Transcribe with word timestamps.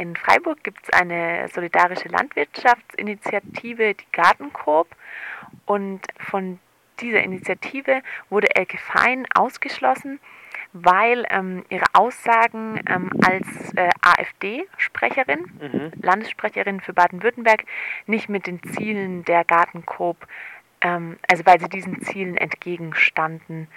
In 0.00 0.16
Freiburg 0.16 0.64
gibt 0.64 0.78
es 0.84 0.90
eine 0.98 1.46
solidarische 1.48 2.08
Landwirtschaftsinitiative, 2.08 3.92
die 3.92 4.12
Gartenkorb. 4.12 4.88
Und 5.66 6.00
von 6.18 6.58
dieser 7.00 7.22
Initiative 7.22 8.00
wurde 8.30 8.56
Elke 8.56 8.78
Fein 8.78 9.26
ausgeschlossen, 9.34 10.18
weil 10.72 11.26
ähm, 11.28 11.66
ihre 11.68 11.84
Aussagen 11.92 12.80
ähm, 12.88 13.10
als 13.22 13.74
äh, 13.74 13.90
AfD-Sprecherin, 14.00 15.40
mhm. 15.60 15.92
Landessprecherin 16.00 16.80
für 16.80 16.94
Baden-Württemberg, 16.94 17.64
nicht 18.06 18.30
mit 18.30 18.46
den 18.46 18.62
Zielen 18.62 19.26
der 19.26 19.44
Gartenkorb, 19.44 20.26
ähm, 20.80 21.18
also 21.30 21.44
weil 21.44 21.60
sie 21.60 21.68
diesen 21.68 22.00
Zielen 22.00 22.38
entgegenstanden. 22.38 23.68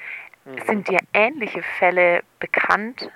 Mhm. 0.46 0.58
Sind 0.68 0.88
dir 0.88 1.00
ähnliche 1.14 1.64
Fälle 1.64 2.24
bekannt? 2.40 3.12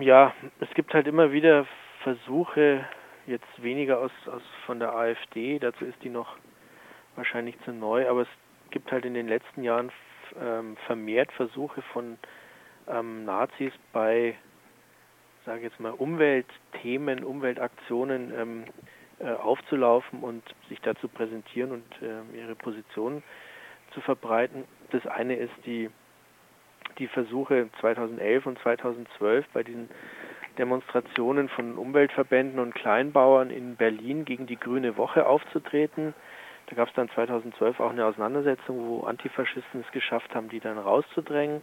Ja, 0.00 0.34
es 0.58 0.68
gibt 0.74 0.94
halt 0.94 1.06
immer 1.06 1.30
wieder 1.30 1.64
Versuche, 2.02 2.84
jetzt 3.26 3.62
weniger 3.62 3.98
aus, 3.98 4.12
aus 4.26 4.42
von 4.66 4.78
der 4.78 4.94
AfD, 4.94 5.58
dazu 5.58 5.84
ist 5.84 6.02
die 6.02 6.08
noch 6.08 6.36
wahrscheinlich 7.16 7.60
zu 7.64 7.72
neu, 7.72 8.08
aber 8.08 8.22
es 8.22 8.28
gibt 8.70 8.90
halt 8.92 9.04
in 9.04 9.14
den 9.14 9.28
letzten 9.28 9.62
Jahren 9.62 9.90
ähm, 10.40 10.76
vermehrt 10.86 11.32
Versuche 11.32 11.82
von 11.92 12.18
ähm, 12.88 13.24
Nazis 13.24 13.72
bei, 13.92 14.36
sage 15.44 15.62
jetzt 15.62 15.80
mal, 15.80 15.92
Umweltthemen, 15.92 17.24
Umweltaktionen 17.24 18.32
ähm, 18.36 18.64
äh, 19.18 19.32
aufzulaufen 19.32 20.20
und 20.20 20.42
sich 20.68 20.80
dazu 20.80 21.08
präsentieren 21.08 21.72
und 21.72 22.02
äh, 22.02 22.38
ihre 22.38 22.54
Positionen 22.54 23.22
zu 23.92 24.00
verbreiten. 24.00 24.64
Das 24.90 25.06
eine 25.06 25.36
ist 25.36 25.52
die, 25.66 25.90
die 26.98 27.08
Versuche 27.08 27.68
2011 27.80 28.46
und 28.46 28.58
2012 28.60 29.46
bei 29.52 29.62
diesen 29.62 29.88
Demonstrationen 30.58 31.48
von 31.48 31.78
Umweltverbänden 31.78 32.58
und 32.58 32.74
Kleinbauern 32.74 33.50
in 33.50 33.76
Berlin 33.76 34.24
gegen 34.24 34.46
die 34.46 34.58
Grüne 34.58 34.96
Woche 34.96 35.26
aufzutreten. 35.26 36.14
Da 36.66 36.76
gab 36.76 36.88
es 36.88 36.94
dann 36.94 37.08
2012 37.10 37.80
auch 37.80 37.90
eine 37.90 38.06
Auseinandersetzung, 38.06 38.86
wo 38.86 39.00
Antifaschisten 39.02 39.80
es 39.80 39.92
geschafft 39.92 40.34
haben, 40.34 40.48
die 40.48 40.60
dann 40.60 40.78
rauszudrängen. 40.78 41.62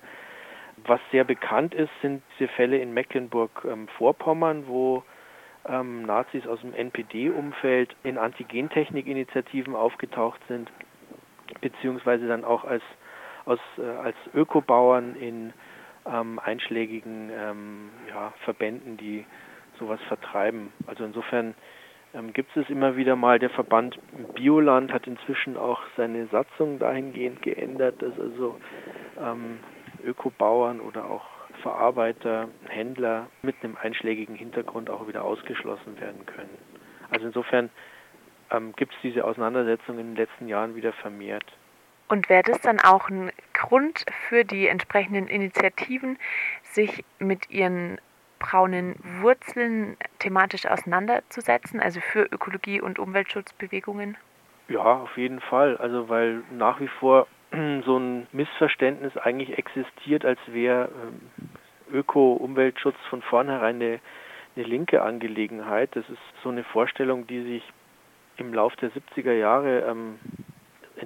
Was 0.85 0.99
sehr 1.11 1.23
bekannt 1.23 1.73
ist, 1.73 1.89
sind 2.01 2.21
diese 2.37 2.49
Fälle 2.49 2.77
in 2.77 2.93
Mecklenburg-Vorpommern, 2.93 4.67
wo 4.67 5.03
ähm, 5.67 6.03
Nazis 6.03 6.45
aus 6.45 6.61
dem 6.61 6.73
NPD-Umfeld 6.73 7.95
in 8.03 8.17
Antigentechnik-Initiativen 8.17 9.75
aufgetaucht 9.75 10.39
sind, 10.47 10.71
beziehungsweise 11.61 12.27
dann 12.27 12.45
auch 12.45 12.63
als, 12.63 12.83
aus, 13.45 13.59
äh, 13.77 13.83
als 13.83 14.15
Ökobauern 14.33 15.15
in 15.15 15.53
ähm, 16.11 16.39
einschlägigen 16.39 17.29
ähm, 17.31 17.89
ja, 18.09 18.33
Verbänden, 18.43 18.97
die 18.97 19.25
sowas 19.79 19.99
vertreiben. 20.07 20.71
Also 20.87 21.03
insofern 21.03 21.53
ähm, 22.13 22.33
gibt 22.33 22.55
es 22.55 22.69
immer 22.69 22.95
wieder 22.95 23.15
mal. 23.15 23.39
Der 23.39 23.49
Verband 23.49 23.99
Bioland 24.33 24.91
hat 24.91 25.07
inzwischen 25.07 25.57
auch 25.57 25.81
seine 25.95 26.27
Satzung 26.27 26.79
dahingehend 26.79 27.41
geändert, 27.41 28.01
dass 28.01 28.19
also 28.19 28.59
ähm, 29.19 29.59
Ökobauern 30.03 30.79
oder 30.79 31.05
auch 31.05 31.25
Verarbeiter, 31.61 32.49
Händler 32.67 33.27
mit 33.41 33.55
einem 33.63 33.77
einschlägigen 33.81 34.35
Hintergrund 34.35 34.89
auch 34.89 35.07
wieder 35.07 35.23
ausgeschlossen 35.23 35.99
werden 35.99 36.25
können. 36.25 36.57
Also 37.09 37.27
insofern 37.27 37.69
ähm, 38.51 38.73
gibt 38.75 38.93
es 38.93 38.99
diese 39.01 39.25
Auseinandersetzung 39.25 39.99
in 39.99 40.07
den 40.07 40.15
letzten 40.15 40.47
Jahren 40.47 40.75
wieder 40.75 40.93
vermehrt. 40.93 41.45
Und 42.09 42.29
wäre 42.29 42.43
das 42.43 42.61
dann 42.61 42.79
auch 42.79 43.09
ein 43.09 43.31
Grund 43.57 44.05
für 44.29 44.45
die 44.45 44.67
entsprechenden 44.67 45.27
Initiativen, 45.27 46.19
sich 46.63 47.03
mit 47.17 47.49
ihren 47.49 47.99
braunen 48.37 48.95
Wurzeln 49.21 49.97
thematisch 50.19 50.67
auseinanderzusetzen, 50.67 51.79
also 51.79 51.99
für 51.99 52.23
Ökologie- 52.31 52.81
und 52.81 52.99
Umweltschutzbewegungen? 52.99 54.15
Ja, 54.69 55.01
auf 55.01 55.17
jeden 55.17 55.39
Fall. 55.39 55.75
Also 55.77 56.07
weil 56.07 56.43
nach 56.51 56.79
wie 56.79 56.87
vor 56.87 57.27
so 57.85 57.97
ein 57.97 58.27
Missverständnis 58.31 59.17
eigentlich 59.17 59.57
existiert, 59.57 60.23
als 60.23 60.39
wäre 60.45 60.89
ähm, 60.89 61.49
Öko-Umweltschutz 61.91 62.97
von 63.09 63.23
vornherein 63.23 63.77
eine, 63.77 63.99
eine 64.55 64.65
linke 64.65 65.01
Angelegenheit. 65.01 65.95
Das 65.95 66.07
ist 66.09 66.19
so 66.43 66.49
eine 66.49 66.63
Vorstellung, 66.63 67.25
die 67.25 67.41
sich 67.41 67.63
im 68.37 68.53
Lauf 68.53 68.75
der 68.75 68.91
70er 68.91 69.33
Jahre 69.33 69.79
ähm, 69.89 70.19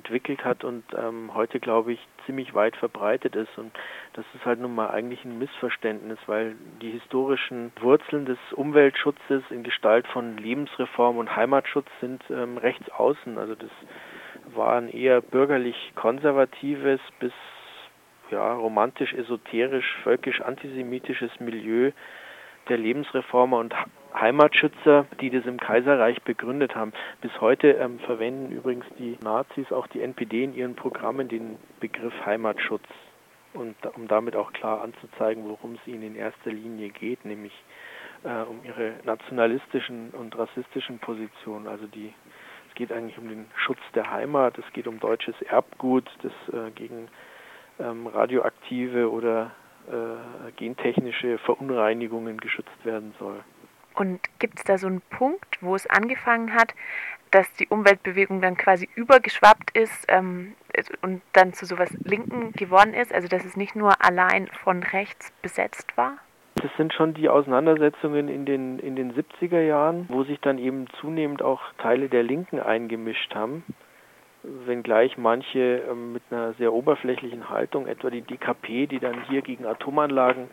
entwickelt 0.01 0.43
hat 0.43 0.63
und 0.63 0.83
ähm, 0.97 1.31
heute, 1.35 1.59
glaube 1.59 1.93
ich, 1.93 1.99
ziemlich 2.25 2.53
weit 2.55 2.75
verbreitet 2.75 3.35
ist. 3.35 3.55
Und 3.57 3.71
das 4.13 4.25
ist 4.33 4.45
halt 4.45 4.59
nun 4.59 4.73
mal 4.73 4.89
eigentlich 4.89 5.23
ein 5.23 5.37
Missverständnis, 5.37 6.17
weil 6.25 6.55
die 6.81 6.89
historischen 6.91 7.71
Wurzeln 7.79 8.25
des 8.25 8.39
Umweltschutzes 8.55 9.43
in 9.51 9.63
Gestalt 9.63 10.07
von 10.07 10.37
Lebensreform 10.37 11.17
und 11.17 11.35
Heimatschutz 11.35 11.87
sind 11.99 12.23
ähm, 12.31 12.57
rechts 12.57 12.89
außen. 12.89 13.37
Also 13.37 13.53
das 13.53 13.69
war 14.55 14.77
ein 14.77 14.89
eher 14.89 15.21
bürgerlich-konservatives 15.21 16.99
bis 17.19 17.33
ja, 18.31 18.53
romantisch-esoterisch, 18.53 19.97
völkisch-antisemitisches 20.03 21.39
Milieu 21.39 21.91
der 22.69 22.77
Lebensreformer 22.77 23.59
und 23.59 23.75
Heimatschützer, 24.13 25.05
die 25.19 25.29
das 25.29 25.45
im 25.45 25.59
Kaiserreich 25.59 26.21
begründet 26.23 26.75
haben. 26.75 26.93
Bis 27.21 27.31
heute 27.39 27.71
ähm, 27.71 27.99
verwenden 27.99 28.51
übrigens 28.51 28.85
die 28.99 29.17
Nazis, 29.23 29.71
auch 29.71 29.87
die 29.87 30.01
NPD 30.01 30.43
in 30.43 30.55
ihren 30.55 30.75
Programmen 30.75 31.27
den 31.27 31.57
Begriff 31.79 32.13
Heimatschutz 32.25 32.83
und 33.53 33.75
um 33.95 34.07
damit 34.07 34.35
auch 34.35 34.53
klar 34.53 34.81
anzuzeigen, 34.81 35.47
worum 35.47 35.75
es 35.75 35.87
ihnen 35.87 36.03
in 36.03 36.15
erster 36.15 36.51
Linie 36.51 36.89
geht, 36.89 37.25
nämlich 37.25 37.53
äh, 38.23 38.43
um 38.43 38.59
ihre 38.63 38.93
nationalistischen 39.03 40.11
und 40.11 40.37
rassistischen 40.37 40.99
Positionen. 40.99 41.67
Also 41.67 41.87
die 41.87 42.13
es 42.69 42.75
geht 42.75 42.93
eigentlich 42.93 43.17
um 43.17 43.27
den 43.27 43.47
Schutz 43.57 43.81
der 43.95 44.09
Heimat, 44.09 44.57
es 44.57 44.63
geht 44.71 44.87
um 44.87 44.97
deutsches 45.01 45.35
Erbgut, 45.41 46.09
das 46.23 46.31
äh, 46.53 46.71
gegen 46.71 47.09
ähm, 47.79 48.07
radioaktive 48.07 49.11
oder 49.11 49.51
äh, 49.89 50.51
gentechnische 50.53 51.37
Verunreinigungen 51.39 52.37
geschützt 52.39 52.85
werden 52.85 53.13
soll. 53.19 53.43
Und 53.93 54.19
gibt 54.39 54.59
es 54.59 54.63
da 54.63 54.77
so 54.77 54.87
einen 54.87 55.01
Punkt, 55.01 55.57
wo 55.61 55.75
es 55.75 55.87
angefangen 55.87 56.53
hat, 56.53 56.73
dass 57.31 57.51
die 57.53 57.67
Umweltbewegung 57.67 58.41
dann 58.41 58.57
quasi 58.57 58.89
übergeschwappt 58.95 59.77
ist 59.77 60.05
ähm, 60.09 60.53
und 61.01 61.21
dann 61.33 61.53
zu 61.53 61.65
sowas 61.65 61.89
Linken 62.03 62.51
geworden 62.53 62.93
ist? 62.93 63.13
Also 63.13 63.27
dass 63.27 63.45
es 63.45 63.55
nicht 63.55 63.75
nur 63.75 64.03
allein 64.03 64.47
von 64.47 64.83
rechts 64.83 65.31
besetzt 65.41 65.95
war? 65.97 66.17
Das 66.55 66.71
sind 66.77 66.93
schon 66.93 67.13
die 67.13 67.29
Auseinandersetzungen 67.29 68.27
in 68.27 68.45
den, 68.45 68.79
in 68.79 68.95
den 68.95 69.13
70er 69.13 69.61
Jahren, 69.61 70.05
wo 70.09 70.23
sich 70.23 70.39
dann 70.41 70.57
eben 70.57 70.87
zunehmend 70.99 71.41
auch 71.41 71.61
Teile 71.77 72.09
der 72.09 72.23
Linken 72.23 72.59
eingemischt 72.59 73.33
haben 73.33 73.63
wenngleich 74.43 75.17
manche 75.17 75.83
ähm, 75.89 76.13
mit 76.13 76.23
einer 76.31 76.53
sehr 76.53 76.73
oberflächlichen 76.73 77.49
Haltung, 77.49 77.87
etwa 77.87 78.09
die 78.09 78.21
DKP, 78.21 78.87
die 78.87 78.99
dann 78.99 79.23
hier 79.29 79.41
gegen 79.41 79.65
Atomanlagen 79.65 80.49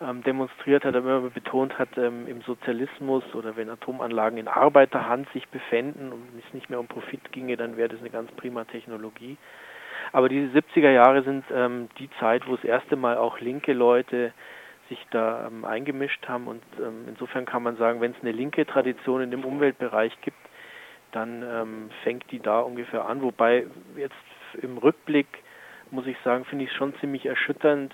ähm, 0.00 0.22
demonstriert 0.22 0.84
hat, 0.84 0.96
aber 0.96 1.18
immer 1.18 1.30
betont 1.30 1.78
hat, 1.78 1.96
ähm, 1.96 2.26
im 2.26 2.42
Sozialismus 2.42 3.22
oder 3.34 3.56
wenn 3.56 3.70
Atomanlagen 3.70 4.38
in 4.38 4.48
Arbeiterhand 4.48 5.28
sich 5.32 5.48
befänden 5.48 6.12
und 6.12 6.22
es 6.38 6.54
nicht 6.54 6.70
mehr 6.70 6.80
um 6.80 6.86
Profit 6.86 7.32
ginge, 7.32 7.56
dann 7.56 7.76
wäre 7.76 7.88
das 7.88 8.00
eine 8.00 8.10
ganz 8.10 8.30
prima 8.32 8.64
Technologie. 8.64 9.36
Aber 10.12 10.28
diese 10.28 10.58
70er 10.58 10.90
Jahre 10.90 11.22
sind 11.22 11.44
ähm, 11.52 11.88
die 11.98 12.10
Zeit, 12.18 12.48
wo 12.48 12.56
das 12.56 12.64
erste 12.64 12.96
Mal 12.96 13.16
auch 13.16 13.40
linke 13.40 13.72
Leute 13.72 14.32
sich 14.88 15.06
da 15.10 15.46
ähm, 15.46 15.64
eingemischt 15.64 16.26
haben 16.28 16.48
und 16.48 16.62
ähm, 16.78 17.04
insofern 17.06 17.44
kann 17.44 17.62
man 17.62 17.76
sagen, 17.76 18.00
wenn 18.00 18.12
es 18.12 18.20
eine 18.22 18.32
linke 18.32 18.66
Tradition 18.66 19.22
in 19.22 19.30
dem 19.30 19.44
Umweltbereich 19.44 20.12
gibt, 20.22 20.38
dann 21.12 21.42
ähm, 21.42 21.90
fängt 22.02 22.30
die 22.30 22.40
da 22.40 22.60
ungefähr 22.60 23.06
an. 23.06 23.22
Wobei 23.22 23.66
jetzt 23.96 24.14
im 24.60 24.78
Rückblick 24.78 25.26
muss 25.90 26.06
ich 26.06 26.16
sagen, 26.24 26.44
finde 26.44 26.64
ich 26.64 26.72
schon 26.72 26.94
ziemlich 27.00 27.26
erschütternd, 27.26 27.92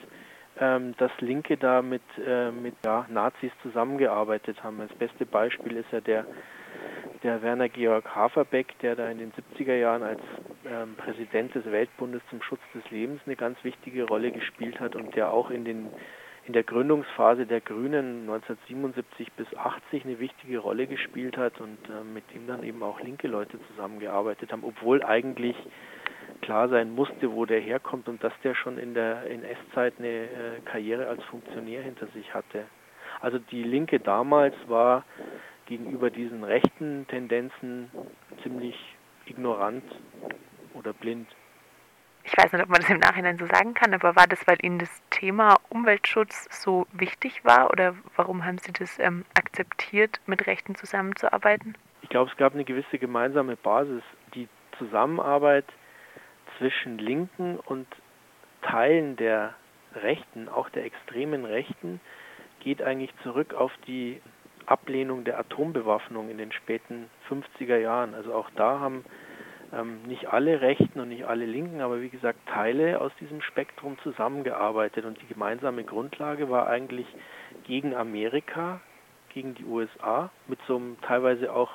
ähm, 0.60 0.94
dass 0.98 1.10
Linke 1.20 1.56
da 1.56 1.82
mit, 1.82 2.02
äh, 2.24 2.50
mit 2.50 2.74
ja, 2.84 3.06
Nazis 3.08 3.52
zusammengearbeitet 3.62 4.62
haben. 4.62 4.78
Das 4.78 4.96
beste 4.96 5.26
Beispiel 5.26 5.76
ist 5.76 5.90
ja 5.92 6.00
der, 6.00 6.26
der 7.22 7.42
Werner 7.42 7.68
Georg 7.68 8.14
Haferbeck, 8.14 8.78
der 8.80 8.96
da 8.96 9.08
in 9.08 9.18
den 9.18 9.32
70er 9.32 9.74
Jahren 9.74 10.02
als 10.02 10.20
ähm, 10.64 10.94
Präsident 10.96 11.54
des 11.54 11.64
Weltbundes 11.66 12.22
zum 12.30 12.42
Schutz 12.42 12.60
des 12.74 12.90
Lebens 12.90 13.20
eine 13.26 13.36
ganz 13.36 13.62
wichtige 13.64 14.04
Rolle 14.04 14.30
gespielt 14.30 14.80
hat 14.80 14.96
und 14.96 15.14
der 15.14 15.32
auch 15.32 15.50
in 15.50 15.64
den 15.64 15.88
in 16.46 16.52
der 16.52 16.62
Gründungsphase 16.62 17.44
der 17.44 17.60
Grünen 17.60 18.20
1977 18.20 19.32
bis 19.32 19.48
80 19.56 20.04
eine 20.04 20.20
wichtige 20.20 20.58
Rolle 20.58 20.86
gespielt 20.86 21.36
hat 21.36 21.60
und 21.60 21.78
äh, 21.88 22.04
mit 22.04 22.22
dem 22.32 22.46
dann 22.46 22.62
eben 22.62 22.84
auch 22.84 23.00
linke 23.00 23.26
Leute 23.26 23.58
zusammengearbeitet 23.68 24.52
haben, 24.52 24.62
obwohl 24.62 25.02
eigentlich 25.02 25.56
klar 26.40 26.68
sein 26.68 26.94
musste, 26.94 27.32
wo 27.32 27.46
der 27.46 27.60
herkommt 27.60 28.08
und 28.08 28.22
dass 28.22 28.32
der 28.42 28.54
schon 28.54 28.78
in 28.78 28.94
der 28.94 29.30
NS-Zeit 29.30 29.94
eine 29.98 30.08
äh, 30.08 30.60
Karriere 30.64 31.08
als 31.08 31.22
Funktionär 31.24 31.82
hinter 31.82 32.06
sich 32.08 32.32
hatte. 32.34 32.64
Also 33.20 33.38
die 33.38 33.62
Linke 33.62 34.00
damals 34.00 34.54
war 34.68 35.04
gegenüber 35.66 36.10
diesen 36.10 36.44
rechten 36.44 37.06
Tendenzen 37.08 37.90
ziemlich 38.42 38.76
ignorant 39.26 39.84
oder 40.74 40.92
blind. 40.92 41.28
ich 42.24 42.36
weiß 42.36 42.52
nicht, 42.52 42.62
ob 42.62 42.68
man 42.68 42.80
das 42.80 42.90
im 42.90 42.98
Nachhinein 42.98 43.38
so 43.38 43.46
sagen 43.46 43.74
kann, 43.74 43.94
aber 43.94 44.14
war 44.16 44.26
das, 44.26 44.46
weil 44.46 44.58
Ihnen 44.62 44.78
das 44.78 45.02
Thema 45.10 45.56
Umweltschutz 45.68 46.48
so 46.50 46.86
wichtig 46.92 47.44
war 47.44 47.70
oder 47.70 47.94
warum 48.16 48.44
haben 48.44 48.58
Sie 48.58 48.72
das 48.72 48.98
ähm, 48.98 49.24
akzeptiert, 49.36 50.20
mit 50.26 50.46
Rechten 50.46 50.74
zusammenzuarbeiten? 50.74 51.76
Ich 52.02 52.10
glaube, 52.10 52.30
es 52.30 52.36
gab 52.36 52.54
eine 52.54 52.64
gewisse 52.64 52.98
gemeinsame 52.98 53.56
Basis. 53.56 54.02
Die 54.34 54.48
Zusammenarbeit 54.78 55.64
zwischen 56.58 56.98
Linken 56.98 57.58
und 57.58 57.86
Teilen 58.62 59.16
der 59.16 59.54
Rechten, 59.94 60.48
auch 60.48 60.68
der 60.70 60.84
extremen 60.84 61.44
Rechten, 61.44 62.00
geht 62.60 62.82
eigentlich 62.82 63.12
zurück 63.22 63.54
auf 63.54 63.72
die 63.86 64.20
Ablehnung 64.66 65.24
der 65.24 65.38
Atombewaffnung 65.38 66.28
in 66.28 66.38
den 66.38 66.52
späten 66.52 67.08
50er 67.30 67.76
Jahren. 67.76 68.14
Also 68.14 68.34
auch 68.34 68.50
da 68.56 68.80
haben 68.80 69.04
ähm, 69.72 70.02
nicht 70.02 70.28
alle 70.28 70.60
Rechten 70.60 71.00
und 71.00 71.08
nicht 71.08 71.24
alle 71.24 71.46
Linken, 71.46 71.80
aber 71.80 72.00
wie 72.00 72.08
gesagt 72.08 72.38
Teile 72.46 73.00
aus 73.00 73.12
diesem 73.20 73.40
Spektrum 73.40 73.98
zusammengearbeitet 74.02 75.04
und 75.04 75.20
die 75.20 75.26
gemeinsame 75.26 75.84
Grundlage 75.84 76.50
war 76.50 76.66
eigentlich 76.68 77.06
gegen 77.64 77.94
Amerika, 77.94 78.80
gegen 79.32 79.54
die 79.54 79.64
USA 79.64 80.30
mit 80.48 80.58
so 80.66 80.76
einem 80.76 80.96
teilweise 81.02 81.52
auch 81.52 81.70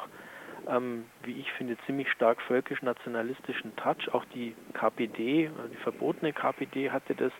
ähm, 0.70 1.06
wie 1.24 1.40
ich 1.40 1.52
finde, 1.54 1.78
ziemlich 1.86 2.10
stark 2.12 2.42
völkisch-nationalistischen 2.42 3.76
Touch. 3.76 4.14
Auch 4.14 4.26
die 4.34 4.56
KPD, 4.74 5.50
die 5.72 5.84
verbotene 5.84 6.34
KPD 6.34 6.92
hatte 6.92 7.16
das, 7.16 7.32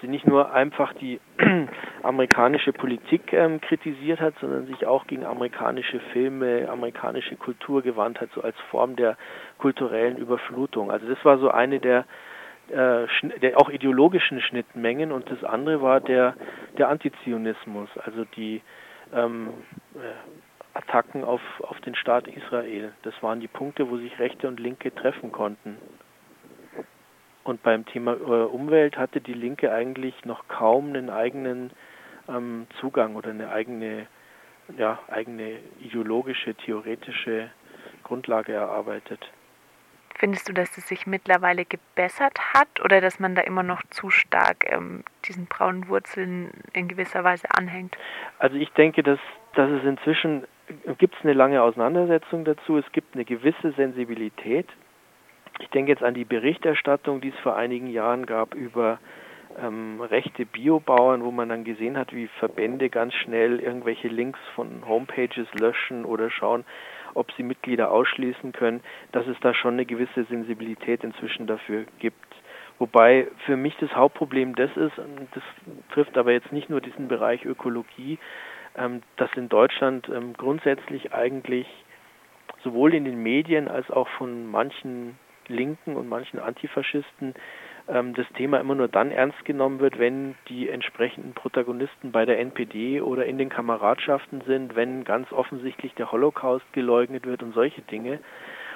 sie 0.00 0.08
nicht 0.08 0.26
nur 0.26 0.52
einfach 0.52 0.92
die 0.94 1.20
amerikanische 2.02 2.72
Politik 2.72 3.32
ähm, 3.32 3.60
kritisiert 3.60 4.20
hat, 4.20 4.34
sondern 4.40 4.66
sich 4.66 4.86
auch 4.86 5.06
gegen 5.06 5.24
amerikanische 5.24 6.00
Filme, 6.12 6.68
amerikanische 6.70 7.36
Kultur 7.36 7.82
gewandt 7.82 8.20
hat, 8.20 8.30
so 8.34 8.42
als 8.42 8.56
Form 8.70 8.96
der 8.96 9.16
kulturellen 9.58 10.16
Überflutung. 10.16 10.90
Also 10.90 11.06
das 11.08 11.24
war 11.24 11.38
so 11.38 11.50
eine 11.50 11.80
der 11.80 12.04
äh, 12.68 13.06
der 13.42 13.58
auch 13.60 13.68
ideologischen 13.68 14.40
Schnittmengen 14.40 15.12
und 15.12 15.30
das 15.30 15.44
andere 15.44 15.82
war 15.82 16.00
der 16.00 16.34
der 16.78 16.88
Antizionismus, 16.88 17.90
also 17.98 18.24
die 18.36 18.62
ähm, 19.12 19.50
äh, 19.94 19.98
Attacken 20.74 21.24
auf, 21.24 21.40
auf 21.60 21.80
den 21.80 21.94
Staat 21.94 22.26
Israel. 22.28 22.92
Das 23.02 23.14
waren 23.22 23.40
die 23.40 23.48
Punkte, 23.48 23.88
wo 23.90 23.96
sich 23.96 24.18
Rechte 24.18 24.48
und 24.48 24.60
Linke 24.60 24.94
treffen 24.94 25.32
konnten. 25.32 25.78
Und 27.44 27.62
beim 27.62 27.86
Thema 27.86 28.14
äh, 28.14 28.44
Umwelt 28.44 28.96
hatte 28.96 29.20
die 29.20 29.34
Linke 29.34 29.72
eigentlich 29.72 30.24
noch 30.24 30.48
kaum 30.48 30.88
einen 30.88 31.10
eigenen 31.10 31.70
ähm, 32.28 32.66
Zugang 32.80 33.16
oder 33.16 33.30
eine 33.30 33.50
eigene, 33.50 34.06
ja, 34.76 34.98
eigene 35.08 35.58
ideologische, 35.80 36.54
theoretische 36.54 37.50
Grundlage 38.02 38.52
erarbeitet. 38.52 39.20
Findest 40.16 40.48
du, 40.48 40.52
dass 40.52 40.78
es 40.78 40.88
sich 40.88 41.06
mittlerweile 41.06 41.64
gebessert 41.64 42.38
hat 42.54 42.80
oder 42.82 43.00
dass 43.00 43.18
man 43.18 43.34
da 43.34 43.42
immer 43.42 43.62
noch 43.62 43.82
zu 43.90 44.10
stark 44.10 44.70
ähm, 44.70 45.04
diesen 45.26 45.46
braunen 45.46 45.88
Wurzeln 45.88 46.50
in 46.72 46.88
gewisser 46.88 47.24
Weise 47.24 47.48
anhängt? 47.50 47.96
Also 48.38 48.56
ich 48.56 48.70
denke, 48.70 49.02
dass, 49.02 49.18
dass 49.54 49.70
es 49.70 49.84
inzwischen 49.84 50.46
gibt 50.98 51.14
es 51.14 51.24
eine 51.24 51.32
lange 51.32 51.62
Auseinandersetzung 51.62 52.44
dazu. 52.44 52.78
Es 52.78 52.90
gibt 52.92 53.14
eine 53.14 53.24
gewisse 53.24 53.72
Sensibilität. 53.72 54.66
Ich 55.60 55.68
denke 55.68 55.92
jetzt 55.92 56.02
an 56.02 56.14
die 56.14 56.24
Berichterstattung, 56.24 57.20
die 57.20 57.28
es 57.28 57.38
vor 57.40 57.56
einigen 57.56 57.88
Jahren 57.88 58.26
gab 58.26 58.54
über 58.54 58.98
ähm, 59.58 60.00
rechte 60.00 60.46
Biobauern, 60.46 61.22
wo 61.22 61.30
man 61.30 61.48
dann 61.48 61.64
gesehen 61.64 61.96
hat, 61.96 62.12
wie 62.12 62.26
Verbände 62.38 62.90
ganz 62.90 63.14
schnell 63.14 63.60
irgendwelche 63.60 64.08
Links 64.08 64.40
von 64.54 64.86
Homepages 64.86 65.46
löschen 65.54 66.04
oder 66.04 66.30
schauen, 66.30 66.64
ob 67.14 67.30
sie 67.32 67.44
Mitglieder 67.44 67.90
ausschließen 67.90 68.52
können, 68.52 68.80
dass 69.12 69.26
es 69.26 69.36
da 69.40 69.54
schon 69.54 69.74
eine 69.74 69.86
gewisse 69.86 70.24
Sensibilität 70.24 71.04
inzwischen 71.04 71.46
dafür 71.46 71.84
gibt. 71.98 72.18
Wobei 72.78 73.28
für 73.46 73.56
mich 73.56 73.76
das 73.76 73.94
Hauptproblem 73.94 74.56
das 74.56 74.70
ist, 74.76 74.98
das 74.98 75.42
trifft 75.92 76.18
aber 76.18 76.32
jetzt 76.32 76.50
nicht 76.50 76.68
nur 76.68 76.80
diesen 76.80 77.06
Bereich 77.06 77.44
Ökologie, 77.44 78.18
dass 79.16 79.30
in 79.36 79.48
Deutschland 79.48 80.08
ähm, 80.08 80.34
grundsätzlich 80.34 81.12
eigentlich 81.12 81.66
sowohl 82.62 82.94
in 82.94 83.04
den 83.04 83.22
Medien 83.22 83.68
als 83.68 83.90
auch 83.90 84.08
von 84.08 84.50
manchen 84.50 85.18
Linken 85.48 85.96
und 85.96 86.08
manchen 86.08 86.40
Antifaschisten 86.40 87.34
ähm, 87.88 88.14
das 88.14 88.26
Thema 88.36 88.58
immer 88.60 88.74
nur 88.74 88.88
dann 88.88 89.10
ernst 89.10 89.44
genommen 89.44 89.80
wird, 89.80 89.98
wenn 89.98 90.34
die 90.48 90.68
entsprechenden 90.68 91.34
Protagonisten 91.34 92.12
bei 92.12 92.24
der 92.24 92.40
NPD 92.40 93.00
oder 93.00 93.26
in 93.26 93.38
den 93.38 93.48
Kameradschaften 93.48 94.42
sind, 94.46 94.74
wenn 94.74 95.04
ganz 95.04 95.30
offensichtlich 95.32 95.94
der 95.94 96.10
Holocaust 96.10 96.64
geleugnet 96.72 97.26
wird 97.26 97.42
und 97.42 97.54
solche 97.54 97.82
Dinge. 97.82 98.20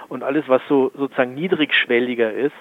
Und 0.08 0.22
alles, 0.22 0.48
was 0.48 0.62
so 0.68 0.90
sozusagen 0.94 1.34
niedrigschwelliger 1.34 2.32
ist, 2.32 2.56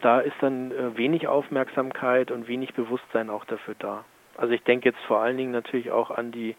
da 0.00 0.20
ist 0.20 0.36
dann 0.40 0.72
äh, 0.72 0.96
wenig 0.96 1.28
Aufmerksamkeit 1.28 2.30
und 2.30 2.48
wenig 2.48 2.74
Bewusstsein 2.74 3.30
auch 3.30 3.44
dafür 3.44 3.74
da. 3.78 4.04
Also 4.36 4.54
ich 4.54 4.62
denke 4.62 4.88
jetzt 4.88 5.00
vor 5.06 5.20
allen 5.20 5.36
Dingen 5.36 5.52
natürlich 5.52 5.90
auch 5.90 6.10
an 6.10 6.32
die 6.32 6.56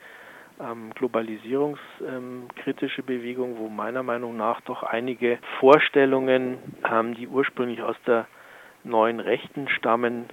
ähm, 0.60 0.92
globalisierungskritische 0.96 3.02
ähm, 3.02 3.06
Bewegung, 3.06 3.58
wo 3.58 3.70
meiner 3.70 4.04
Meinung 4.04 4.38
nach 4.38 4.62
doch 4.62 4.84
einige 4.84 5.40
Vorstellungen, 5.60 6.58
ähm, 6.90 7.16
die 7.16 7.28
ursprünglich 7.28 7.82
aus 7.82 7.98
der 8.06 8.28
neuen 8.84 9.20
Rechten 9.20 9.68
stammen, 9.70 10.26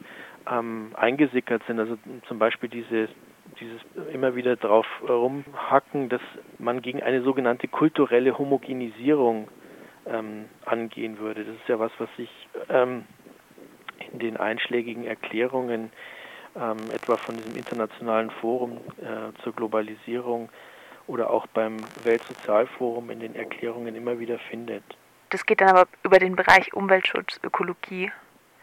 ähm, 0.50 0.90
eingesickert 0.94 1.62
sind. 1.66 1.78
Also 1.78 1.96
zum 2.28 2.38
Beispiel 2.38 2.68
diese, 2.68 3.08
dieses 3.60 3.80
immer 4.12 4.34
wieder 4.34 4.56
drauf 4.56 4.86
rumhacken, 5.08 6.08
dass 6.08 6.22
man 6.58 6.82
gegen 6.82 7.02
eine 7.02 7.22
sogenannte 7.22 7.68
kulturelle 7.68 8.38
Homogenisierung 8.38 9.48
ähm, 10.06 10.46
angehen 10.64 11.18
würde. 11.18 11.44
Das 11.44 11.54
ist 11.54 11.68
ja 11.68 11.78
was, 11.78 11.92
was 11.98 12.08
sich 12.16 12.30
ähm, 12.68 13.04
in 14.12 14.18
den 14.18 14.36
einschlägigen 14.36 15.04
Erklärungen 15.04 15.92
ähm, 16.56 16.78
etwa 16.92 17.16
von 17.16 17.36
diesem 17.36 17.56
internationalen 17.56 18.30
Forum 18.30 18.78
äh, 19.00 19.32
zur 19.42 19.54
Globalisierung 19.54 20.48
oder 21.06 21.30
auch 21.30 21.46
beim 21.48 21.78
Weltsozialforum 22.04 23.10
in 23.10 23.20
den 23.20 23.34
Erklärungen 23.34 23.94
immer 23.94 24.18
wieder 24.18 24.38
findet. 24.38 24.84
Das 25.30 25.46
geht 25.46 25.60
dann 25.60 25.68
aber 25.68 25.86
über 26.02 26.18
den 26.18 26.36
Bereich 26.36 26.72
Umweltschutz, 26.74 27.40
Ökologie. 27.42 28.10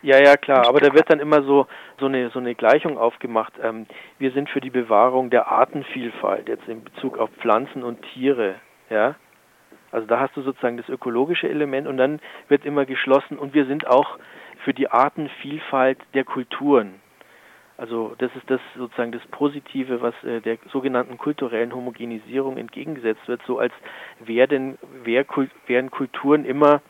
Ja, 0.01 0.19
ja, 0.19 0.37
klar, 0.37 0.67
aber 0.67 0.79
da 0.79 0.93
wird 0.93 1.09
dann 1.09 1.19
immer 1.19 1.41
so, 1.41 1.65
so, 1.99 2.05
eine, 2.05 2.29
so 2.29 2.39
eine 2.39 2.55
Gleichung 2.55 2.97
aufgemacht. 2.97 3.53
Ähm, 3.61 3.87
wir 4.19 4.31
sind 4.31 4.49
für 4.49 4.61
die 4.61 4.69
Bewahrung 4.69 5.29
der 5.29 5.47
Artenvielfalt, 5.47 6.47
jetzt 6.47 6.67
in 6.67 6.83
Bezug 6.83 7.17
auf 7.17 7.29
Pflanzen 7.39 7.83
und 7.83 8.01
Tiere, 8.13 8.55
ja. 8.89 9.15
Also 9.91 10.05
da 10.05 10.19
hast 10.19 10.35
du 10.35 10.41
sozusagen 10.41 10.77
das 10.77 10.89
ökologische 10.89 11.49
Element 11.49 11.87
und 11.87 11.97
dann 11.97 12.19
wird 12.49 12.65
immer 12.65 12.85
geschlossen 12.85 13.39
und 13.39 13.53
wir 13.53 13.65
sind 13.65 13.87
auch 13.87 14.19
für 14.63 14.73
die 14.73 14.91
Artenvielfalt 14.91 15.97
der 16.13 16.25
Kulturen. 16.25 17.01
Also 17.77 18.15
das 18.17 18.35
ist 18.35 18.49
das 18.49 18.59
sozusagen 18.75 19.11
das 19.11 19.25
Positive, 19.27 20.01
was 20.01 20.15
äh, 20.23 20.41
der 20.41 20.57
sogenannten 20.71 21.17
kulturellen 21.17 21.73
Homogenisierung 21.73 22.57
entgegengesetzt 22.57 23.27
wird, 23.27 23.41
so 23.45 23.59
als 23.59 23.73
wären, 24.19 24.79
wär, 25.03 25.25
wären 25.67 25.91
Kulturen 25.91 26.43
immer 26.43 26.81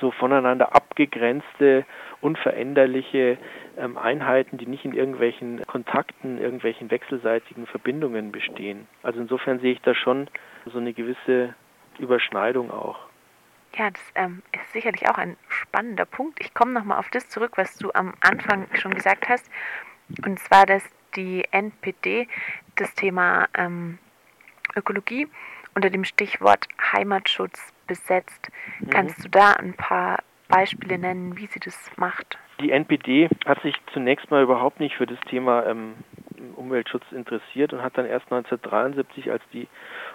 so 0.00 0.12
voneinander 0.12 0.74
abgegrenzte, 0.76 1.84
unveränderliche 2.20 3.38
ähm, 3.76 3.98
Einheiten, 3.98 4.58
die 4.58 4.66
nicht 4.66 4.84
in 4.84 4.94
irgendwelchen 4.94 5.66
Kontakten, 5.66 6.38
irgendwelchen 6.38 6.90
wechselseitigen 6.90 7.66
Verbindungen 7.66 8.30
bestehen. 8.30 8.86
Also 9.02 9.20
insofern 9.20 9.58
sehe 9.58 9.72
ich 9.72 9.80
da 9.82 9.94
schon 9.94 10.28
so 10.66 10.78
eine 10.78 10.92
gewisse 10.92 11.54
Überschneidung 11.98 12.70
auch. 12.70 12.98
Ja, 13.76 13.90
das 13.90 14.02
ähm, 14.16 14.42
ist 14.52 14.72
sicherlich 14.72 15.08
auch 15.08 15.16
ein 15.16 15.36
spannender 15.48 16.04
Punkt. 16.04 16.40
Ich 16.40 16.54
komme 16.54 16.72
nochmal 16.72 16.98
auf 16.98 17.08
das 17.10 17.28
zurück, 17.28 17.52
was 17.56 17.76
du 17.76 17.90
am 17.94 18.14
Anfang 18.20 18.66
schon 18.74 18.92
gesagt 18.94 19.28
hast. 19.28 19.50
Und 20.24 20.38
zwar, 20.38 20.66
dass 20.66 20.82
die 21.16 21.44
NPD 21.50 22.28
das 22.76 22.94
Thema 22.94 23.48
ähm, 23.54 23.98
Ökologie 24.76 25.28
unter 25.74 25.90
dem 25.90 26.04
Stichwort 26.04 26.66
Heimatschutz 26.92 27.72
besetzt. 27.86 28.50
Mhm. 28.80 28.90
Kannst 28.90 29.24
du 29.24 29.28
da 29.28 29.52
ein 29.52 29.74
paar 29.74 30.18
Beispiele 30.48 30.98
nennen, 30.98 31.36
wie 31.36 31.46
sie 31.46 31.60
das 31.60 31.90
macht? 31.96 32.38
Die 32.60 32.72
NPD 32.72 33.28
hat 33.46 33.62
sich 33.62 33.74
zunächst 33.92 34.30
mal 34.30 34.42
überhaupt 34.42 34.80
nicht 34.80 34.96
für 34.96 35.06
das 35.06 35.18
Thema 35.28 35.64
ähm, 35.66 35.94
Umweltschutz 36.56 37.04
interessiert 37.12 37.72
und 37.72 37.82
hat 37.82 37.96
dann 37.96 38.06
erst 38.06 38.26
1973, 38.26 39.30
als 39.30 39.42
die 39.52 39.68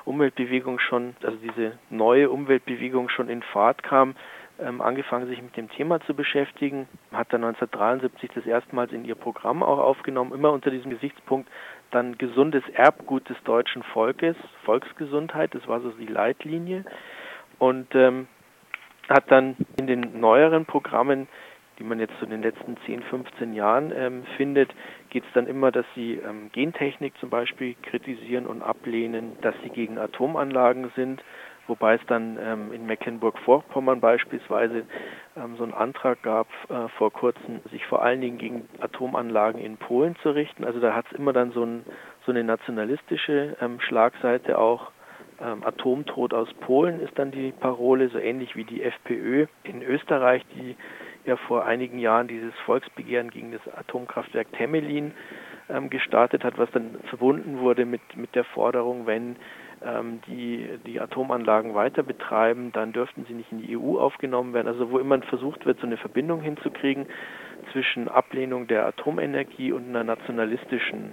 Umweltbewegung 0.03 0.79
schon, 0.79 1.15
also 1.23 1.37
diese 1.37 1.77
neue 1.89 2.29
Umweltbewegung 2.29 3.09
schon 3.09 3.29
in 3.29 3.41
Fahrt 3.41 3.81
kam, 3.83 4.15
angefangen, 4.59 5.27
sich 5.27 5.41
mit 5.41 5.57
dem 5.57 5.69
Thema 5.69 5.99
zu 6.01 6.13
beschäftigen, 6.13 6.87
hat 7.11 7.33
dann 7.33 7.43
1973 7.43 8.31
das 8.33 8.45
erstmals 8.45 8.91
in 8.91 9.05
ihr 9.05 9.15
Programm 9.15 9.63
auch 9.63 9.79
aufgenommen, 9.79 10.33
immer 10.33 10.51
unter 10.51 10.71
diesem 10.71 10.91
Gesichtspunkt 10.91 11.49
dann 11.91 12.17
gesundes 12.17 12.63
Erbgut 12.73 13.29
des 13.29 13.37
deutschen 13.43 13.83
Volkes, 13.83 14.35
Volksgesundheit, 14.63 15.53
das 15.53 15.67
war 15.67 15.81
so 15.81 15.91
die 15.91 16.07
Leitlinie. 16.07 16.85
Und 17.59 17.93
ähm, 17.95 18.27
hat 19.07 19.29
dann 19.31 19.55
in 19.77 19.87
den 19.87 20.19
neueren 20.19 20.65
Programmen 20.65 21.27
die 21.79 21.83
man 21.83 21.99
jetzt 21.99 22.13
so 22.19 22.25
in 22.25 22.31
den 22.31 22.41
letzten 22.41 22.77
10, 22.85 23.03
15 23.03 23.53
Jahren 23.53 23.91
ähm, 23.95 24.23
findet, 24.37 24.73
geht 25.09 25.23
es 25.23 25.33
dann 25.33 25.47
immer, 25.47 25.71
dass 25.71 25.85
sie 25.95 26.13
ähm, 26.13 26.49
Gentechnik 26.51 27.13
zum 27.19 27.29
Beispiel 27.29 27.75
kritisieren 27.81 28.45
und 28.45 28.61
ablehnen, 28.61 29.33
dass 29.41 29.55
sie 29.63 29.69
gegen 29.69 29.97
Atomanlagen 29.97 30.91
sind, 30.95 31.23
wobei 31.67 31.95
es 31.95 32.01
dann 32.07 32.37
ähm, 32.41 32.73
in 32.73 32.85
Mecklenburg-Vorpommern 32.85 33.99
beispielsweise 33.99 34.83
ähm, 35.35 35.55
so 35.57 35.63
einen 35.63 35.73
Antrag 35.73 36.21
gab 36.23 36.47
äh, 36.69 36.87
vor 36.97 37.11
kurzem, 37.11 37.61
sich 37.71 37.85
vor 37.85 38.01
allen 38.01 38.21
Dingen 38.21 38.37
gegen 38.37 38.67
Atomanlagen 38.79 39.61
in 39.61 39.77
Polen 39.77 40.15
zu 40.21 40.31
richten. 40.31 40.63
Also 40.63 40.79
da 40.79 40.93
hat 40.93 41.05
es 41.11 41.17
immer 41.17 41.33
dann 41.33 41.51
so, 41.51 41.63
ein, 41.63 41.85
so 42.25 42.31
eine 42.31 42.43
nationalistische 42.43 43.57
ähm, 43.61 43.79
Schlagseite 43.79 44.57
auch. 44.57 44.91
Ähm, 45.41 45.63
Atomtod 45.65 46.33
aus 46.33 46.53
Polen 46.61 47.01
ist 47.01 47.17
dann 47.19 47.31
die 47.31 47.51
Parole, 47.51 48.09
so 48.09 48.17
ähnlich 48.17 48.55
wie 48.55 48.63
die 48.63 48.83
FPÖ 48.83 49.47
in 49.63 49.81
Österreich, 49.81 50.43
die 50.55 50.77
ja 51.25 51.35
vor 51.35 51.65
einigen 51.65 51.99
Jahren 51.99 52.27
dieses 52.27 52.53
Volksbegehren 52.65 53.29
gegen 53.31 53.51
das 53.51 53.61
Atomkraftwerk 53.75 54.51
Temelin 54.53 55.13
ähm, 55.69 55.89
gestartet 55.89 56.43
hat, 56.43 56.57
was 56.57 56.69
dann 56.71 56.99
verbunden 57.09 57.59
wurde 57.59 57.85
mit, 57.85 58.01
mit 58.15 58.35
der 58.35 58.43
Forderung, 58.43 59.07
wenn 59.07 59.35
die 60.27 60.69
die 60.85 60.99
Atomanlagen 60.99 61.75
weiter 61.75 62.01
betreiben, 62.01 62.71
dann 62.71 62.93
dürften 62.93 63.25
sie 63.27 63.33
nicht 63.33 63.51
in 63.51 63.61
die 63.61 63.77
EU 63.77 63.99
aufgenommen 63.99 64.53
werden. 64.53 64.67
Also 64.67 64.91
wo 64.91 64.99
immer 64.99 65.21
versucht 65.23 65.65
wird, 65.65 65.79
so 65.79 65.85
eine 65.85 65.97
Verbindung 65.97 66.41
hinzukriegen 66.41 67.07
zwischen 67.71 68.07
Ablehnung 68.07 68.67
der 68.67 68.85
Atomenergie 68.87 69.71
und 69.71 69.89
einer 69.89 70.03
nationalistischen 70.03 71.11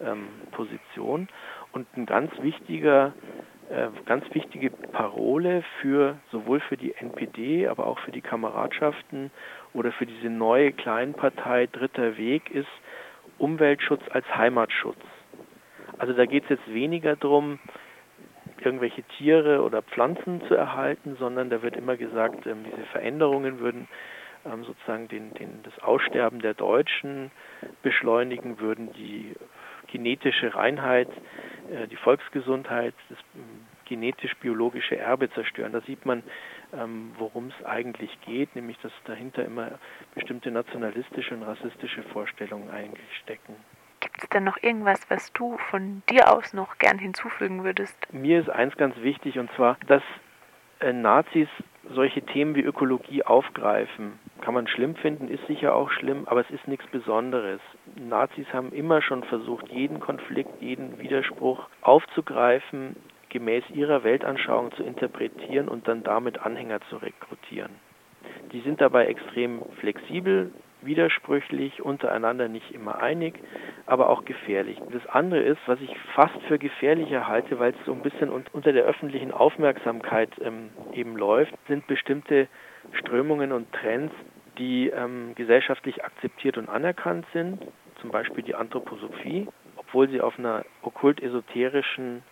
ähm, 0.00 0.28
Position. 0.52 1.28
Und 1.72 1.86
ein 1.96 2.06
ganz 2.06 2.30
wichtiger 2.40 3.12
äh, 3.70 3.88
ganz 4.06 4.24
wichtige 4.32 4.70
Parole 4.70 5.62
für 5.80 6.16
sowohl 6.32 6.60
für 6.60 6.78
die 6.78 6.94
NPD, 6.94 7.68
aber 7.68 7.86
auch 7.86 7.98
für 7.98 8.12
die 8.12 8.22
Kameradschaften 8.22 9.30
oder 9.74 9.92
für 9.92 10.06
diese 10.06 10.30
neue 10.30 10.72
Kleinpartei 10.72 11.66
Dritter 11.66 12.16
Weg 12.16 12.50
ist 12.50 12.68
Umweltschutz 13.36 14.00
als 14.10 14.24
Heimatschutz. 14.34 14.96
Also 15.98 16.14
da 16.14 16.24
geht 16.24 16.44
es 16.44 16.50
jetzt 16.50 16.72
weniger 16.72 17.16
darum, 17.16 17.58
irgendwelche 18.64 19.02
Tiere 19.02 19.62
oder 19.62 19.82
Pflanzen 19.82 20.42
zu 20.48 20.54
erhalten, 20.54 21.16
sondern 21.18 21.50
da 21.50 21.62
wird 21.62 21.76
immer 21.76 21.96
gesagt, 21.96 22.46
ähm, 22.46 22.64
diese 22.64 22.86
Veränderungen 22.86 23.60
würden 23.60 23.88
ähm, 24.44 24.64
sozusagen 24.64 25.08
den, 25.08 25.34
den, 25.34 25.62
das 25.62 25.78
Aussterben 25.82 26.40
der 26.40 26.54
Deutschen 26.54 27.30
beschleunigen, 27.82 28.60
würden 28.60 28.92
die 28.92 29.34
genetische 29.88 30.54
Reinheit, 30.54 31.08
äh, 31.70 31.86
die 31.88 31.96
Volksgesundheit, 31.96 32.94
das 33.08 33.18
ähm, 33.34 33.66
genetisch-biologische 33.86 34.98
Erbe 34.98 35.30
zerstören. 35.30 35.72
Da 35.72 35.80
sieht 35.80 36.04
man, 36.04 36.22
worum 37.16 37.50
es 37.58 37.64
eigentlich 37.64 38.10
geht, 38.26 38.54
nämlich 38.54 38.76
dass 38.80 38.92
dahinter 39.06 39.46
immer 39.46 39.78
bestimmte 40.14 40.50
nationalistische 40.50 41.34
und 41.34 41.42
rassistische 41.42 42.02
Vorstellungen 42.02 42.68
eigentlich 42.68 43.08
stecken. 43.22 43.56
Es 44.28 44.34
denn 44.34 44.44
noch 44.44 44.62
irgendwas, 44.62 45.00
was 45.08 45.32
du 45.32 45.56
von 45.70 46.02
dir 46.10 46.30
aus 46.30 46.52
noch 46.52 46.76
gern 46.76 46.98
hinzufügen 46.98 47.64
würdest? 47.64 47.96
Mir 48.12 48.40
ist 48.40 48.50
eins 48.50 48.76
ganz 48.76 48.94
wichtig 49.00 49.38
und 49.38 49.50
zwar, 49.52 49.78
dass 49.86 50.02
äh, 50.80 50.92
Nazis 50.92 51.48
solche 51.94 52.20
Themen 52.20 52.54
wie 52.54 52.60
Ökologie 52.60 53.22
aufgreifen. 53.22 54.18
Kann 54.42 54.52
man 54.52 54.68
schlimm 54.68 54.96
finden, 54.96 55.28
ist 55.28 55.46
sicher 55.46 55.74
auch 55.74 55.90
schlimm, 55.90 56.24
aber 56.26 56.42
es 56.42 56.50
ist 56.50 56.68
nichts 56.68 56.86
Besonderes. 56.88 57.60
Nazis 57.96 58.46
haben 58.52 58.70
immer 58.72 59.00
schon 59.00 59.24
versucht, 59.24 59.68
jeden 59.68 59.98
Konflikt, 59.98 60.60
jeden 60.60 60.98
Widerspruch 60.98 61.66
aufzugreifen, 61.80 62.96
gemäß 63.30 63.64
ihrer 63.70 64.04
Weltanschauung 64.04 64.72
zu 64.72 64.82
interpretieren 64.82 65.68
und 65.68 65.88
dann 65.88 66.02
damit 66.02 66.38
Anhänger 66.40 66.82
zu 66.90 66.96
rekrutieren. 66.98 67.72
Die 68.52 68.60
sind 68.60 68.82
dabei 68.82 69.06
extrem 69.06 69.62
flexibel, 69.80 70.52
widersprüchlich, 70.82 71.82
untereinander 71.82 72.48
nicht 72.48 72.72
immer 72.72 73.00
einig, 73.00 73.34
aber 73.86 74.10
auch 74.10 74.24
gefährlich. 74.24 74.78
Das 74.92 75.06
andere 75.06 75.40
ist, 75.40 75.60
was 75.66 75.80
ich 75.80 75.96
fast 76.14 76.40
für 76.46 76.58
gefährlicher 76.58 77.26
halte, 77.26 77.58
weil 77.58 77.72
es 77.72 77.86
so 77.86 77.92
ein 77.92 78.02
bisschen 78.02 78.30
unter 78.30 78.72
der 78.72 78.84
öffentlichen 78.84 79.32
Aufmerksamkeit 79.32 80.30
ähm, 80.42 80.70
eben 80.92 81.16
läuft, 81.16 81.54
sind 81.68 81.86
bestimmte 81.86 82.48
Strömungen 82.92 83.52
und 83.52 83.72
Trends, 83.72 84.14
die 84.58 84.88
ähm, 84.88 85.34
gesellschaftlich 85.34 86.04
akzeptiert 86.04 86.58
und 86.58 86.68
anerkannt 86.68 87.26
sind, 87.32 87.64
zum 88.00 88.10
Beispiel 88.10 88.44
die 88.44 88.54
Anthroposophie, 88.54 89.48
obwohl 89.76 90.08
sie 90.08 90.20
auf 90.20 90.38
einer 90.38 90.64
okkult-esoterischen 90.82 92.22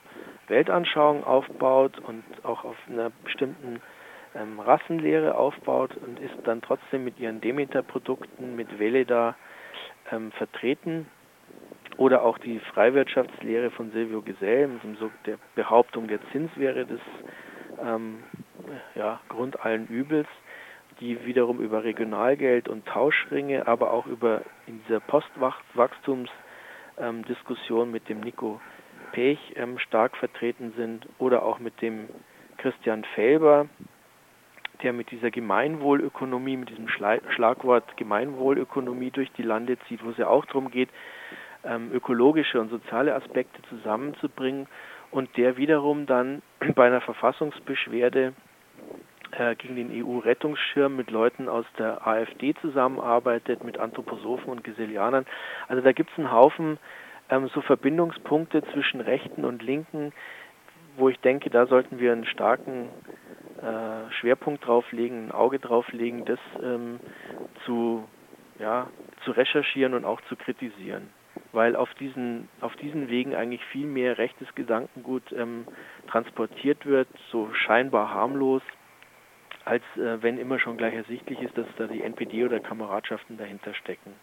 Weltanschauung 0.48 1.24
aufbaut 1.24 1.98
und 1.98 2.22
auch 2.42 2.64
auf 2.64 2.76
einer 2.88 3.10
bestimmten 3.24 3.80
ähm, 4.36 4.60
Rassenlehre 4.60 5.36
aufbaut 5.36 5.96
und 5.96 6.20
ist 6.20 6.36
dann 6.44 6.62
trotzdem 6.62 7.04
mit 7.04 7.18
ihren 7.18 7.40
Demeter-Produkten, 7.40 8.54
mit 8.56 8.78
Veleda 8.78 9.34
ähm, 10.10 10.32
vertreten. 10.32 11.08
Oder 11.96 12.22
auch 12.22 12.38
die 12.38 12.58
Freiwirtschaftslehre 12.58 13.70
von 13.70 13.90
Silvio 13.90 14.20
Gesell 14.20 14.68
mit 14.68 14.82
der 15.24 15.38
Behauptung, 15.54 16.08
der 16.08 16.18
Zins 16.30 16.50
wäre 16.56 16.84
das 16.84 17.00
ähm, 17.82 18.22
ja, 18.94 19.20
Grund 19.28 19.64
allen 19.64 19.86
Übels, 19.86 20.28
die 21.00 21.24
wiederum 21.24 21.60
über 21.60 21.84
Regionalgeld 21.84 22.68
und 22.68 22.84
Tauschringe, 22.86 23.66
aber 23.66 23.92
auch 23.92 24.06
über 24.06 24.42
in 24.66 24.82
dieser 24.84 25.00
Postwachstumsdiskussion 25.00 27.88
ähm, 27.88 27.92
mit 27.92 28.08
dem 28.08 28.20
Nico 28.20 28.60
Pech 29.12 29.38
ähm, 29.56 29.78
stark 29.78 30.16
vertreten 30.16 30.72
sind 30.76 31.06
oder 31.18 31.44
auch 31.44 31.58
mit 31.58 31.80
dem 31.80 32.08
Christian 32.58 33.04
Felber, 33.14 33.68
der 34.82 34.92
mit 34.92 35.10
dieser 35.10 35.30
Gemeinwohlökonomie, 35.30 36.56
mit 36.56 36.70
diesem 36.70 36.88
Schlagwort 36.88 37.96
Gemeinwohlökonomie 37.96 39.10
durch 39.10 39.30
die 39.32 39.42
Lande 39.42 39.78
zieht, 39.88 40.04
wo 40.04 40.10
es 40.10 40.18
ja 40.18 40.28
auch 40.28 40.44
darum 40.46 40.70
geht, 40.70 40.88
ähm, 41.64 41.90
ökologische 41.92 42.60
und 42.60 42.70
soziale 42.70 43.14
Aspekte 43.14 43.60
zusammenzubringen 43.68 44.66
und 45.10 45.36
der 45.36 45.56
wiederum 45.56 46.06
dann 46.06 46.42
bei 46.74 46.86
einer 46.86 47.00
Verfassungsbeschwerde 47.00 48.32
äh, 49.32 49.54
gegen 49.56 49.76
den 49.76 50.04
EU-Rettungsschirm 50.04 50.94
mit 50.96 51.10
Leuten 51.10 51.48
aus 51.48 51.66
der 51.78 52.06
AfD 52.06 52.54
zusammenarbeitet, 52.60 53.64
mit 53.64 53.78
Anthroposophen 53.78 54.50
und 54.50 54.64
Gesellianern. 54.64 55.26
Also 55.68 55.82
da 55.82 55.92
gibt 55.92 56.10
es 56.10 56.18
einen 56.18 56.30
Haufen 56.30 56.78
ähm, 57.28 57.48
so 57.52 57.60
Verbindungspunkte 57.60 58.62
zwischen 58.72 59.00
Rechten 59.00 59.44
und 59.44 59.62
Linken, 59.62 60.12
wo 60.96 61.08
ich 61.08 61.18
denke, 61.20 61.50
da 61.50 61.66
sollten 61.66 61.98
wir 61.98 62.12
einen 62.12 62.26
starken 62.26 62.88
äh, 63.62 64.12
Schwerpunkt 64.12 64.66
drauflegen, 64.66 65.26
ein 65.26 65.32
Auge 65.32 65.58
drauflegen, 65.58 66.24
das 66.24 66.38
ähm, 66.62 67.00
zu, 67.64 68.06
ja, 68.58 68.88
zu 69.24 69.32
recherchieren 69.32 69.94
und 69.94 70.04
auch 70.04 70.20
zu 70.22 70.36
kritisieren. 70.36 71.10
Weil 71.52 71.76
auf 71.76 71.92
diesen, 71.94 72.48
auf 72.60 72.74
diesen 72.76 73.08
Wegen 73.08 73.34
eigentlich 73.34 73.64
viel 73.66 73.86
mehr 73.86 74.18
rechtes 74.18 74.54
Gedankengut 74.54 75.32
ähm, 75.32 75.66
transportiert 76.06 76.86
wird, 76.86 77.08
so 77.30 77.52
scheinbar 77.52 78.12
harmlos, 78.12 78.62
als 79.64 79.82
äh, 79.96 80.22
wenn 80.22 80.38
immer 80.38 80.58
schon 80.58 80.76
gleich 80.76 80.94
ersichtlich 80.94 81.40
ist, 81.40 81.58
dass 81.58 81.66
da 81.76 81.86
die 81.86 82.02
NPD 82.02 82.44
oder 82.44 82.60
Kameradschaften 82.60 83.36
dahinter 83.36 83.74
stecken. 83.74 84.14